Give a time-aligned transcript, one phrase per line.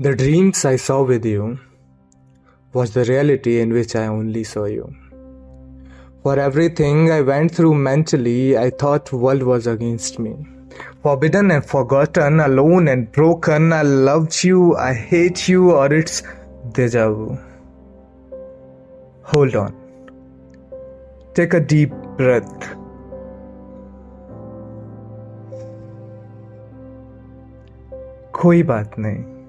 [0.00, 1.58] The dreams I saw with you
[2.72, 4.94] was the reality in which I only saw you.
[6.22, 10.36] For everything I went through mentally, I thought world was against me.
[11.02, 16.22] Forbidden and forgotten, alone and broken, I loved you, I hate you, or it's
[16.72, 17.38] deja vu.
[19.22, 19.74] Hold on.
[21.34, 22.76] Take a deep breath.
[28.32, 29.39] कोई बात नहीं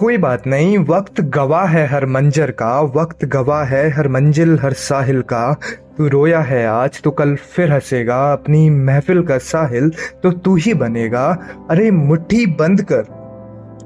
[0.00, 4.72] कोई बात नहीं, वक्त गवाह है हर मंजर का, वक्त गवाह है हर मंजिल, हर
[4.72, 5.52] साहिल का।
[5.98, 9.90] तू रोया है आज तो कल फिर हंसेगा, अपनी महफिल का साहिल
[10.22, 11.26] तो तू ही बनेगा।
[11.70, 13.04] अरे मुट्ठी बंद कर।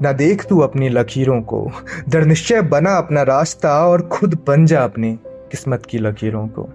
[0.02, 1.70] ना देख तू अपनी लकीरों को।
[2.08, 6.68] दृढ़ निश्चय बना अपना रास्ता और खुद बन जा अपनी किस्मत की लकीरों को।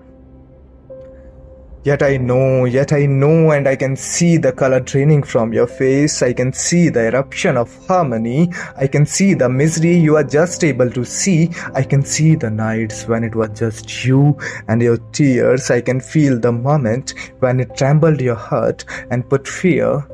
[1.84, 5.66] Yet I know, yet I know, and I can see the color draining from your
[5.66, 6.22] face.
[6.22, 8.50] I can see the eruption of harmony.
[8.78, 11.50] I can see the misery you are just able to see.
[11.74, 15.70] I can see the nights when it was just you and your tears.
[15.70, 20.06] I can feel the moment when it trembled your heart and put fear.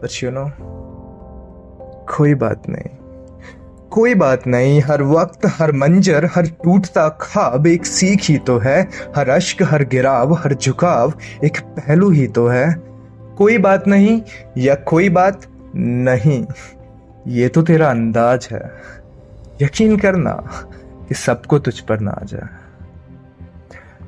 [0.00, 0.50] But you know,
[2.10, 2.97] कोई बात नहीं
[3.91, 8.81] कोई बात नहीं, हर वक्त, हर मंजर, हर टूटता खाब एक सीख ही तो है।
[9.15, 12.73] हर अश्क, हर गिराव, हर झुकाव एक पहलू ही तो है।
[13.37, 14.21] कोई बात नहीं
[14.57, 15.41] या कोई बात
[15.75, 16.45] नहीं,
[17.27, 18.61] ये तो तेरा अंदाज है।
[19.61, 20.33] यकीन करना
[21.07, 22.58] कि सबको तुझ पर ना आ जाए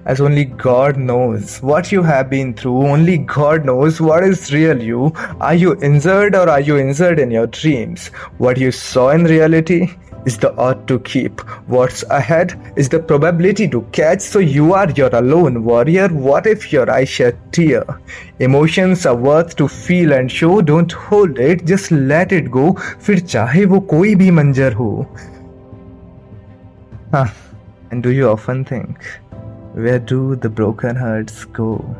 [0.07, 2.87] as only God knows what you have been through.
[2.87, 5.13] Only God knows what is real you.
[5.41, 8.09] Are you injured or are you injured in your dreams?
[8.39, 9.89] What you saw in reality
[10.27, 11.41] is the ought to keep.
[11.67, 14.21] What's ahead is the probability to catch.
[14.21, 16.09] So you are your alone warrior.
[16.09, 17.85] What if your eyes shed tear?
[18.39, 20.61] Emotions are worth to feel and show.
[20.61, 21.65] Don't hold it.
[21.65, 22.73] Just let it go.
[22.75, 25.07] फिर चाहे वो कोई भी मंजर हो.
[27.13, 27.27] Huh.
[27.91, 28.99] And do you often think?
[29.74, 31.96] Where do the broken hearts go?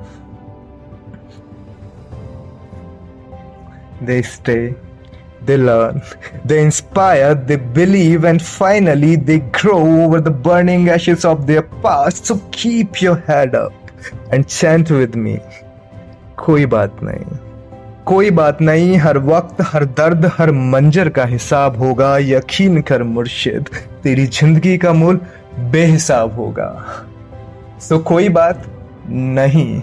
[4.02, 4.76] They stay,
[5.46, 6.02] they learn,
[6.44, 12.26] they inspire, they believe, and finally they grow over the burning ashes of their past.
[12.26, 13.74] So keep your head up
[14.32, 15.40] and chant with me.
[16.38, 17.38] कोई बात नहीं
[18.06, 23.70] कोई बात नहीं हर वक्त हर दर्द हर मंजर का हिसाब होगा यकीन कर मुर्शिद
[24.04, 25.20] तेरी ज़िंदगी का मूल
[25.72, 26.70] बेहिसाब होगा
[27.82, 28.66] सो so, कोई बात
[29.10, 29.82] नहीं.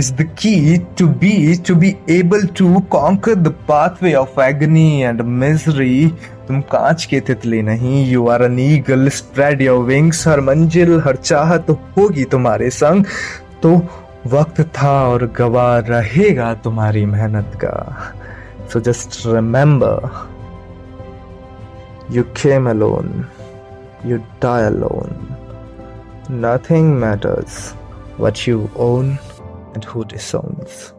[0.00, 1.30] Is the key to be
[1.66, 6.10] to be able to conquer the pathway of agony and misery.
[6.48, 8.04] तुम कांच के तितली नहीं.
[8.10, 13.04] You are an eagle spread your wings हर मंजिल हर चाहत तो होगी तुम्हारे संग.
[13.62, 13.74] तो
[14.26, 17.74] वक्त था और गवा रहेगा तुम्हारी मेहनत का.
[18.72, 20.10] So just remember
[22.16, 23.24] you came alone
[24.06, 25.27] you die alone
[26.28, 27.72] Nothing matters
[28.18, 29.18] what you own
[29.72, 30.92] and who disowns.